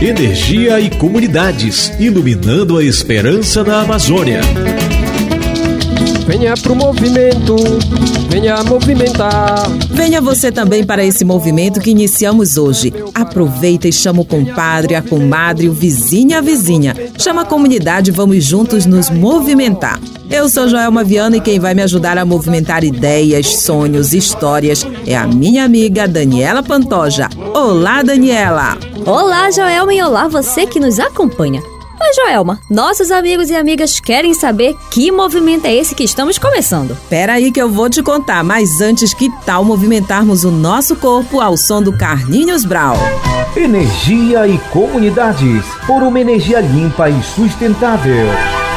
[0.00, 4.40] Energia e comunidades, iluminando a esperança da Amazônia.
[6.28, 7.56] Venha pro movimento,
[8.28, 9.66] venha movimentar.
[9.88, 12.92] Venha você também para esse movimento que iniciamos hoje.
[13.14, 16.94] Aproveita e chama o compadre, a comadre, o vizinho e a vizinha.
[17.16, 19.98] Chama a comunidade e vamos juntos nos movimentar.
[20.28, 25.16] Eu sou Joelma Viana e quem vai me ajudar a movimentar ideias, sonhos, histórias é
[25.16, 27.30] a minha amiga Daniela Pantoja.
[27.54, 28.76] Olá, Daniela!
[29.06, 31.62] Olá, Joelma, e olá você que nos acompanha.
[31.98, 36.96] Mas, Joelma, nossos amigos e amigas querem saber que movimento é esse que estamos começando.
[37.08, 41.40] Pera aí que eu vou te contar, mas antes, que tal movimentarmos o nosso corpo
[41.40, 42.96] ao som do Carlinhos Brau?
[43.56, 48.67] Energia e comunidades, por uma energia limpa e sustentável.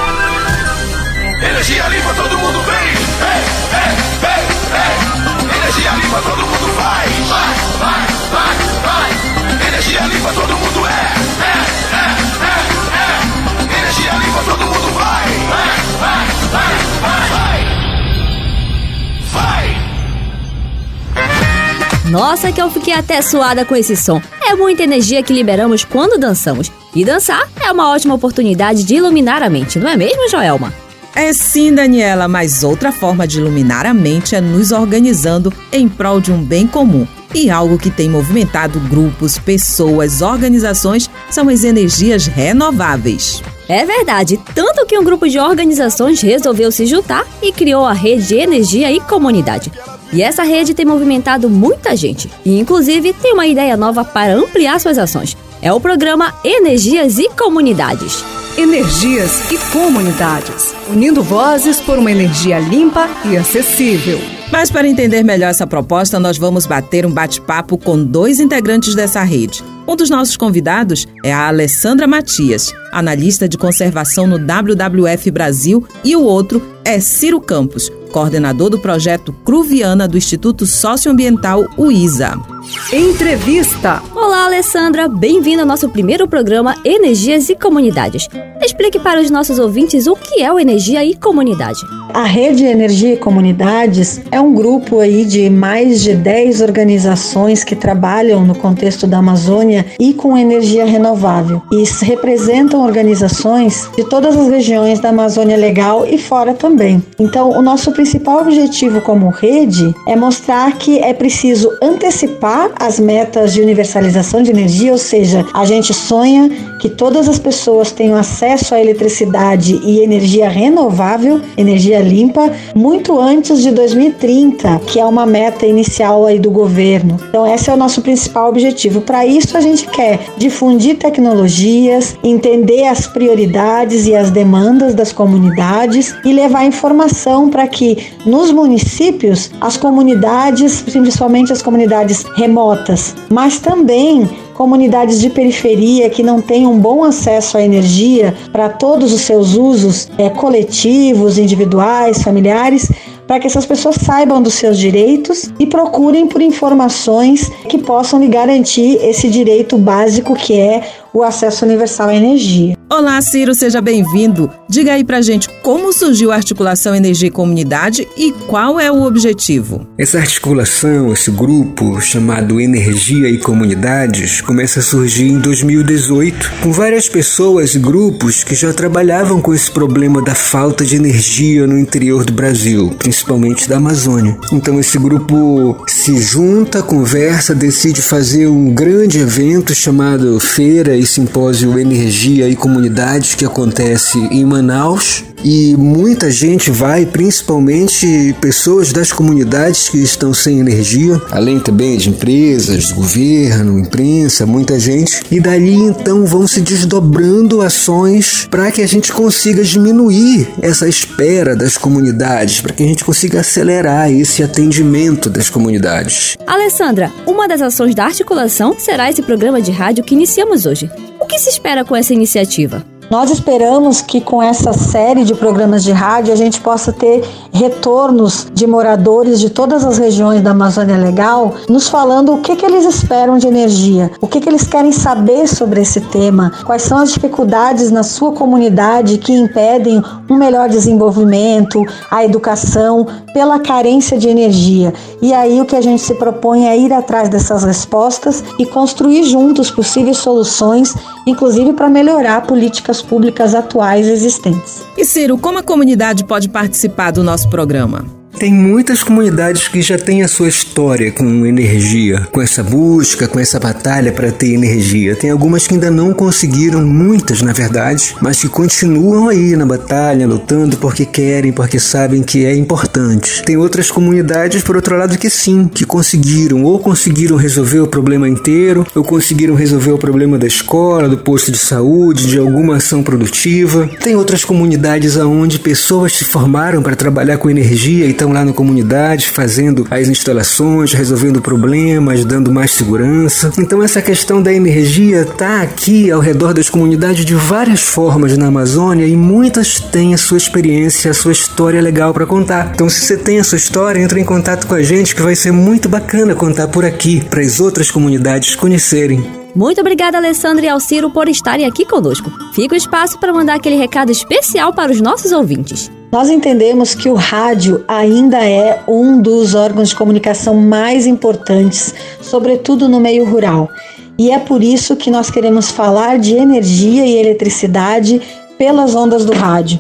[22.12, 24.22] Nossa, que eu fiquei até suada com esse som.
[24.46, 26.70] É muita energia que liberamos quando dançamos.
[26.94, 30.74] E dançar é uma ótima oportunidade de iluminar a mente, não é mesmo, Joelma?
[31.16, 36.20] É sim, Daniela, mas outra forma de iluminar a mente é nos organizando em prol
[36.20, 37.08] de um bem comum.
[37.34, 43.42] E algo que tem movimentado grupos, pessoas, organizações são as energias renováveis.
[43.70, 48.28] É verdade, tanto que um grupo de organizações resolveu se juntar e criou a rede
[48.28, 49.72] de energia e comunidade.
[50.14, 54.80] E essa rede tem movimentado muita gente e, inclusive, tem uma ideia nova para ampliar
[54.80, 55.38] suas ações.
[55.62, 58.24] É o programa Energias e Comunidades.
[58.58, 64.20] Energias e comunidades, unindo vozes por uma energia limpa e acessível.
[64.52, 69.24] Mas para entender melhor essa proposta, nós vamos bater um bate-papo com dois integrantes dessa
[69.24, 69.64] rede.
[69.88, 76.16] Um dos nossos convidados é a Alessandra Matias, analista de conservação no WWF Brasil, e
[76.16, 82.51] o outro é Ciro Campos, coordenador do projeto Cruviana do Instituto Socioambiental UISA.
[82.94, 84.04] Entrevista.
[84.14, 88.28] Olá, Alessandra, bem-vinda ao nosso primeiro programa Energias e Comunidades.
[88.64, 91.80] Explique para os nossos ouvintes o que é o Energia e Comunidade.
[92.14, 97.76] A Rede Energia e Comunidades é um grupo aí de mais de 10 organizações que
[97.76, 101.64] trabalham no contexto da Amazônia e com energia renovável.
[101.72, 107.02] E representam organizações de todas as regiões da Amazônia Legal e fora também.
[107.18, 113.54] Então, o nosso principal objetivo como rede é mostrar que é preciso antecipar as metas
[113.54, 118.74] de universalização de energia, ou seja, a gente sonha que todas as pessoas tenham acesso
[118.74, 125.66] à eletricidade e energia renovável, energia limpa, muito antes de 2030, que é uma meta
[125.66, 127.20] inicial aí do governo.
[127.30, 129.02] Então, esse é o nosso principal objetivo.
[129.02, 136.16] Para isso, a gente quer difundir tecnologias, entender as prioridades e as demandas das comunidades
[136.26, 144.28] e levar informação para que nos municípios as comunidades, principalmente as comunidades remotas, mas também
[144.56, 149.56] comunidades de periferia que não têm um bom acesso à energia para todos os seus
[149.56, 152.92] usos é, coletivos, individuais, familiares,
[153.28, 158.28] para que essas pessoas saibam dos seus direitos e procurem por informações que possam lhe
[158.28, 162.76] garantir esse direito básico que é o acesso universal à energia.
[162.90, 164.52] Olá, Ciro, seja bem-vindo.
[164.70, 169.04] Diga aí pra gente como surgiu a articulação Energia e Comunidade e qual é o
[169.04, 169.88] objetivo.
[169.98, 177.08] Essa articulação, esse grupo chamado Energia e Comunidades, começa a surgir em 2018, com várias
[177.08, 182.26] pessoas e grupos que já trabalhavam com esse problema da falta de energia no interior
[182.26, 184.38] do Brasil, principalmente da Amazônia.
[184.52, 191.80] Então esse grupo se junta, conversa, decide fazer um grande evento chamado Feira e Simpósio
[191.80, 195.24] Energia e Comunidades que acontece em Manaus.
[195.44, 202.10] E muita gente vai, principalmente pessoas das comunidades que estão sem energia, além também de
[202.10, 205.22] empresas, governo, imprensa, muita gente.
[205.32, 211.56] E dali então vão se desdobrando ações para que a gente consiga diminuir essa espera
[211.56, 216.38] das comunidades, para que a gente consiga acelerar esse atendimento das comunidades.
[216.46, 220.90] Alessandra, uma das ações da articulação será esse programa de rádio que iniciamos hoje.
[221.20, 222.91] O que se espera com essa iniciativa?
[223.12, 227.22] Nós esperamos que com essa série de programas de rádio a gente possa ter
[227.52, 232.66] retornos de moradores de todas as regiões da Amazônia Legal, nos falando o que, que
[232.66, 237.00] eles esperam de energia, o que, que eles querem saber sobre esse tema, quais são
[237.00, 244.30] as dificuldades na sua comunidade que impedem um melhor desenvolvimento, a educação, pela carência de
[244.30, 244.94] energia.
[245.22, 249.24] E aí o que a gente se propõe é ir atrás dessas respostas e construir
[249.24, 250.96] juntos possíveis soluções,
[251.28, 254.84] inclusive para melhorar políticas públicas atuais existentes.
[254.98, 258.21] E Ciro, como a comunidade pode participar do nosso programa?
[258.42, 263.40] Tem muitas comunidades que já têm a sua história com energia, com essa busca, com
[263.40, 265.16] essa batalha para ter energia.
[265.16, 270.26] Tem algumas que ainda não conseguiram, muitas na verdade, mas que continuam aí na batalha,
[270.26, 273.44] lutando porque querem, porque sabem que é importante.
[273.44, 278.28] Tem outras comunidades, por outro lado, que sim, que conseguiram, ou conseguiram resolver o problema
[278.28, 283.04] inteiro, ou conseguiram resolver o problema da escola, do posto de saúde, de alguma ação
[283.04, 283.88] produtiva.
[284.02, 288.54] Tem outras comunidades aonde pessoas se formaram para trabalhar com energia e estão lá na
[288.54, 293.52] comunidade fazendo as instalações, resolvendo problemas, dando mais segurança.
[293.58, 298.48] Então essa questão da energia está aqui ao redor das comunidades de várias formas na
[298.48, 302.72] Amazônia e muitas têm a sua experiência, a sua história legal para contar.
[302.74, 305.36] Então se você tem a sua história, entre em contato com a gente que vai
[305.36, 309.42] ser muito bacana contar por aqui para as outras comunidades conhecerem.
[309.56, 312.32] Muito obrigada, Alessandra e Alciro, por estarem aqui conosco.
[312.54, 315.92] Fica o espaço para mandar aquele recado especial para os nossos ouvintes.
[316.12, 322.90] Nós entendemos que o rádio ainda é um dos órgãos de comunicação mais importantes, sobretudo
[322.90, 323.70] no meio rural.
[324.18, 328.22] E é por isso que nós queremos falar de energia e eletricidade
[328.58, 329.80] pelas ondas do rádio.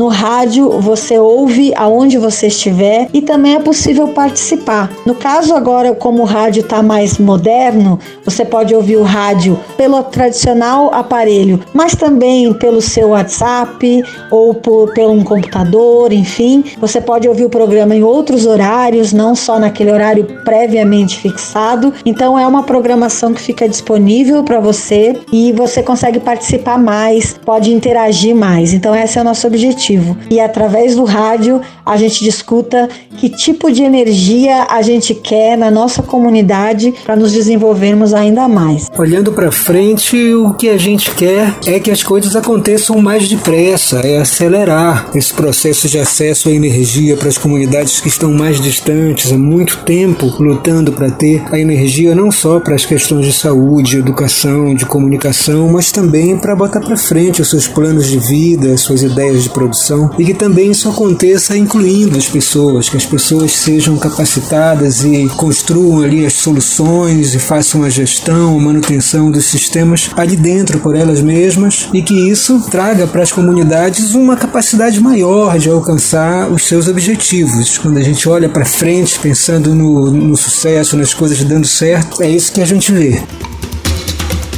[0.00, 4.90] No rádio você ouve aonde você estiver e também é possível participar.
[5.04, 10.02] No caso agora, como o rádio está mais moderno, você pode ouvir o rádio pelo
[10.04, 16.64] tradicional aparelho, mas também pelo seu WhatsApp ou por, pelo um computador, enfim.
[16.80, 21.92] Você pode ouvir o programa em outros horários, não só naquele horário previamente fixado.
[22.06, 27.70] Então é uma programação que fica disponível para você e você consegue participar mais, pode
[27.70, 28.72] interagir mais.
[28.72, 29.89] Então esse é o nosso objetivo
[30.30, 35.70] e através do rádio a gente discuta que tipo de energia a gente quer na
[35.70, 38.88] nossa comunidade para nos desenvolvermos ainda mais.
[38.96, 44.00] Olhando para frente, o que a gente quer é que as coisas aconteçam mais depressa,
[44.00, 49.32] é acelerar esse processo de acesso à energia para as comunidades que estão mais distantes
[49.32, 53.98] há muito tempo lutando para ter a energia não só para as questões de saúde,
[53.98, 58.80] educação, de comunicação, mas também para botar para frente os seus planos de vida, as
[58.80, 63.52] suas ideias de produção e que também isso aconteça incluindo as pessoas, que as pessoas
[63.52, 70.10] sejam capacitadas e construam ali as soluções e façam a gestão, a manutenção dos sistemas
[70.16, 75.58] ali dentro por elas mesmas e que isso traga para as comunidades uma capacidade maior
[75.58, 77.78] de alcançar os seus objetivos.
[77.78, 82.28] Quando a gente olha para frente pensando no, no sucesso, nas coisas dando certo, é
[82.30, 83.22] isso que a gente vê.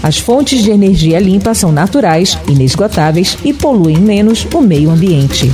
[0.02, 5.50] As fontes de energia limpa são naturais, inesgotáveis e poluem menos o meio ambiente.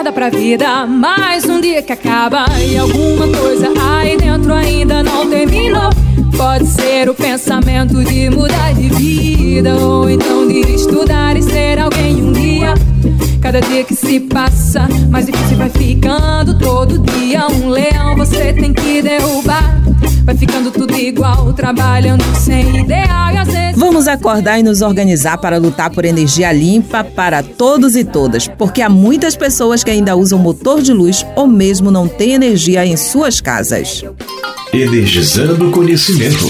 [0.00, 5.28] Acorda pra vida, mais um dia que acaba e alguma coisa aí dentro ainda não
[5.28, 5.90] terminou.
[6.36, 12.22] Pode ser o pensamento de mudar de vida ou então de estudar e ser alguém
[12.22, 12.74] um dia.
[13.40, 16.58] Cada dia que se passa, mais difícil vai ficando.
[16.58, 19.80] Todo dia um leão você tem que derrubar.
[20.24, 23.78] Vai ficando tudo igual, trabalhando sem ideal e às vezes.
[23.78, 28.82] Vamos acordar e nos organizar para lutar por energia limpa para todos e todas, porque
[28.82, 32.96] há muitas pessoas que ainda usam motor de luz ou mesmo não têm energia em
[32.96, 34.04] suas casas.
[34.72, 36.46] Energizando conhecimento.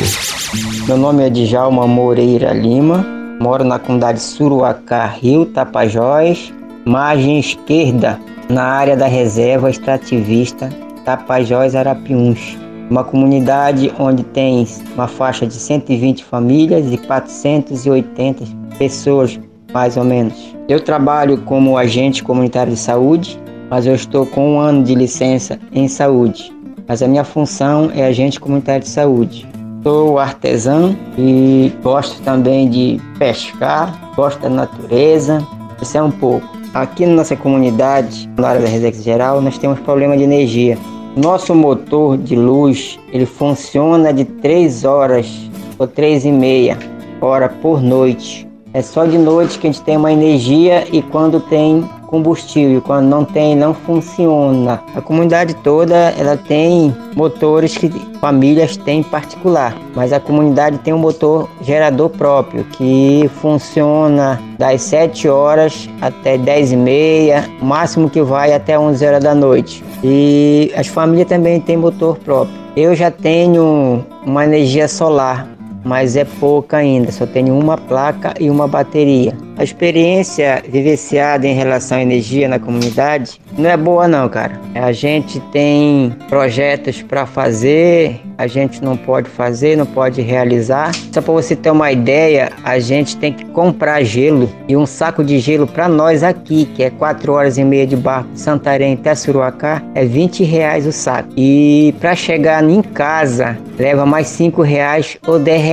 [0.87, 3.07] Meu nome é Djalma Moreira Lima,
[3.41, 6.53] moro na comunidade Suruacá, Rio Tapajós,
[6.85, 10.69] margem esquerda, na área da reserva extrativista
[11.05, 12.59] Tapajós Arapiuns.
[12.91, 18.45] Uma comunidade onde tem uma faixa de 120 famílias e 480
[18.77, 19.39] pessoas,
[19.73, 20.35] mais ou menos.
[20.69, 25.57] Eu trabalho como agente comunitário de saúde, mas eu estou com um ano de licença
[25.73, 26.53] em saúde.
[26.89, 29.49] Mas a minha função é agente comunitário de saúde.
[29.85, 35.47] Sou artesão e gosto também de pescar, gosto da natureza.
[35.81, 36.59] Isso é um pouco.
[36.75, 40.77] Aqui na nossa comunidade, na área da Resex Geral, nós temos problema de energia.
[41.17, 46.79] Nosso motor de luz ele funciona de 3 horas ou 3 e meia
[47.21, 48.49] hora por noite.
[48.73, 52.83] É só de noite que a gente tem uma energia e quando tem combustível.
[52.83, 54.83] Quando não tem, não funciona.
[54.95, 57.89] A comunidade toda ela tem motores que
[58.21, 65.29] famílias têm particular, mas a comunidade tem um motor gerador próprio que funciona das 7
[65.29, 69.83] horas até 10 e meia, máximo que vai até 11 horas da noite.
[70.03, 72.59] E as famílias também têm motor próprio.
[72.77, 75.47] Eu já tenho uma energia solar
[75.85, 79.35] mas é pouca ainda, só tenho uma placa e uma bateria.
[79.57, 84.59] A experiência vivenciada em relação à energia na comunidade não é boa não, cara.
[84.75, 90.95] A gente tem projetos para fazer, a gente não pode fazer, não pode realizar.
[91.13, 95.23] Só para você ter uma ideia, a gente tem que comprar gelo e um saco
[95.23, 98.95] de gelo para nós aqui, que é 4 horas e meia de barco de Santarém
[98.95, 101.29] até Suruacá, é 20 reais o saco.
[101.37, 105.70] E para chegar em casa, leva mais 5 reais ou 10 reais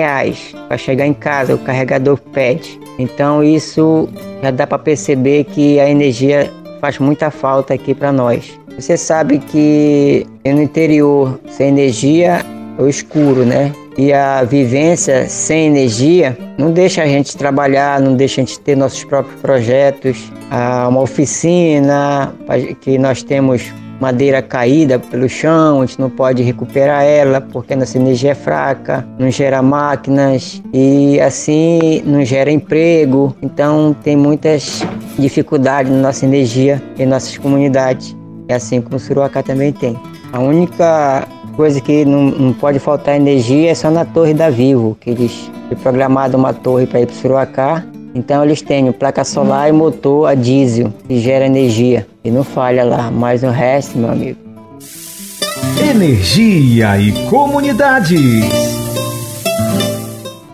[0.68, 2.80] para chegar em casa, o carregador pede.
[3.00, 4.10] Então isso
[4.42, 8.60] já dá para perceber que a energia faz muita falta aqui para nós.
[8.78, 12.46] Você sabe que no interior sem energia
[12.78, 13.72] é o escuro, né?
[13.98, 18.78] E a vivência sem energia não deixa a gente trabalhar, não deixa a gente ter
[18.78, 20.32] nossos próprios projetos.
[20.52, 22.32] Há uma oficina
[22.82, 27.78] que nós temos madeira caída pelo chão, a gente não pode recuperar ela porque a
[27.78, 33.36] nossa energia é fraca, não gera máquinas e assim não gera emprego.
[33.42, 34.84] Então tem muitas
[35.18, 38.16] dificuldades na nossa energia em nossas comunidades.
[38.48, 39.98] É assim como o Suruacá também tem.
[40.32, 44.96] A única coisa que não, não pode faltar energia é só na torre da Vivo,
[45.02, 47.84] que eles foi programado uma torre para ir para o Suruacá
[48.18, 52.84] então eles têm placa solar e motor a diesel que gera energia e não falha
[52.84, 54.38] lá, mas o resto, meu amigo.
[55.90, 58.44] Energia e comunidades.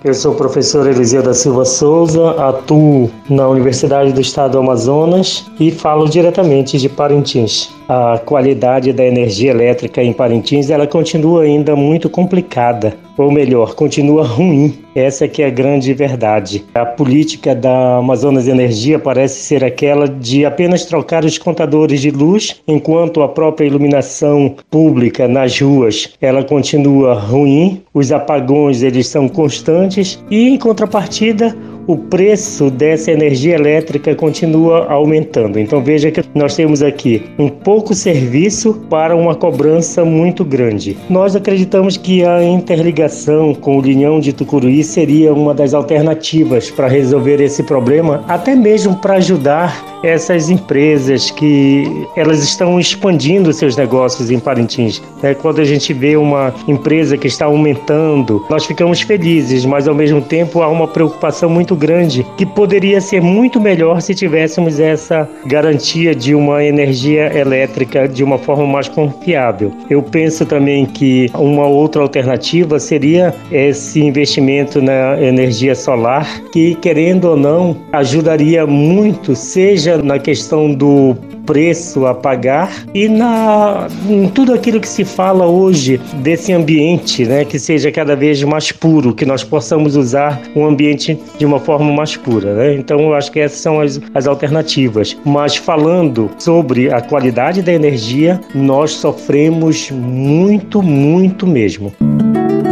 [0.03, 5.45] Eu sou o professor Eliseu da Silva Souza, atuo na Universidade do Estado do Amazonas
[5.59, 11.75] e falo diretamente de Parintins a qualidade da energia elétrica em Parintins ela continua ainda
[11.75, 14.73] muito complicada, ou melhor, continua ruim.
[14.95, 16.63] Essa é que é a grande verdade.
[16.73, 22.61] A política da Amazonas Energia parece ser aquela de apenas trocar os contadores de luz,
[22.67, 27.81] enquanto a própria iluminação pública nas ruas ela continua ruim.
[27.93, 31.55] Os apagões eles são constantes e em contrapartida
[31.87, 35.59] o preço dessa energia elétrica continua aumentando.
[35.59, 40.97] Então veja que nós temos aqui um pouco serviço para uma cobrança muito grande.
[41.09, 46.87] Nós acreditamos que a interligação com o linhão de Tucuruí seria uma das alternativas para
[46.87, 54.29] resolver esse problema, até mesmo para ajudar essas empresas que elas estão expandindo seus negócios
[54.29, 55.01] em Parintins.
[55.23, 59.95] É, quando a gente vê uma empresa que está aumentando, nós ficamos felizes, mas ao
[59.95, 65.27] mesmo tempo há uma preocupação muito grande que poderia ser muito melhor se tivéssemos essa
[65.45, 69.71] garantia de uma energia elétrica de uma forma mais confiável.
[69.89, 77.25] Eu penso também que uma outra alternativa seria esse investimento na energia solar, que querendo
[77.25, 84.53] ou não ajudaria muito, seja na questão do preço a pagar e na em tudo
[84.53, 89.25] aquilo que se fala hoje desse ambiente, né, que seja cada vez mais puro, que
[89.25, 92.75] nós possamos usar o ambiente de uma forma mais pura, né?
[92.75, 95.17] Então eu acho que essas são as, as alternativas.
[95.25, 101.93] Mas falando sobre a qualidade da energia, nós sofremos muito, muito mesmo.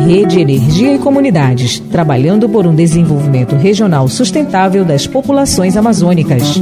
[0.08, 6.60] Rede Energia e Comunidades, trabalhando por um desenvolvimento regional sustentável das populações amazônicas.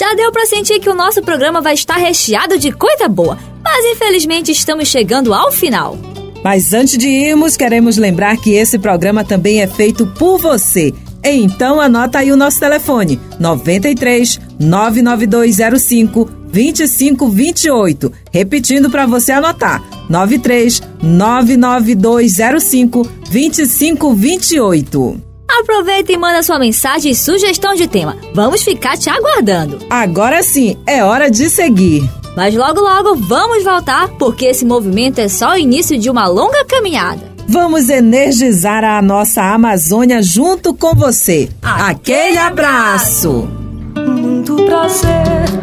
[0.00, 3.84] Já deu para sentir que o nosso programa vai estar recheado de coisa boa, mas
[3.84, 5.98] infelizmente estamos chegando ao final.
[6.42, 10.94] Mas antes de irmos, queremos lembrar que esse programa também é feito por você.
[11.22, 18.10] Então anota aí o nosso telefone: 93 99205 2528.
[18.32, 25.29] Repetindo para você anotar: 93 99205 2528.
[25.58, 28.16] Aproveita e manda sua mensagem e sugestão de tema.
[28.32, 29.78] Vamos ficar te aguardando.
[29.90, 32.08] Agora sim, é hora de seguir.
[32.36, 36.64] Mas logo logo vamos voltar, porque esse movimento é só o início de uma longa
[36.64, 37.30] caminhada.
[37.48, 41.48] Vamos energizar a nossa Amazônia junto com você.
[41.60, 43.48] Aquele abraço!
[43.96, 45.60] Muito prazer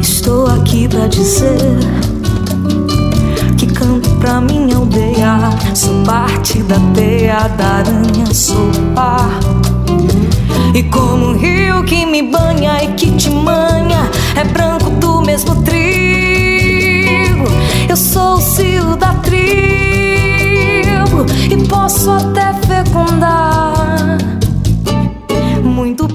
[0.00, 1.56] Estou aqui pra dizer
[4.30, 5.40] pra minha aldeia.
[5.74, 9.40] Sou parte da teia da aranha, sou par.
[10.72, 15.60] E como um rio que me banha e que te manha, é branco do mesmo
[15.62, 17.44] trigo.
[17.88, 19.40] Eu sou o cio da tribo
[21.50, 24.16] e posso até fecundar.
[25.64, 26.06] Muito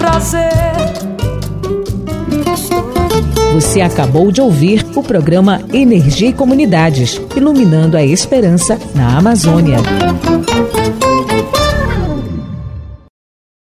[3.56, 9.78] Você acabou de ouvir o programa Energia e Comunidades, iluminando a esperança na Amazônia.